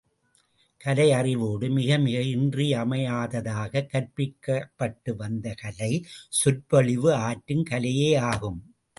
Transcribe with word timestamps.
கலை 0.77 1.11
அறிவோடு 1.11 1.67
மிகமிக 1.67 2.19
இன்றியமையாததாகக் 2.19 3.87
கற்பிக்கப்பட்டு 3.87 5.15
வந்த 5.15 5.53
கலை, 5.53 6.05
சொற்பொழிவு 6.29 7.13
ஆற்றும் 7.13 7.63
கலையே 7.63 8.15
ஆகும். 8.15 8.75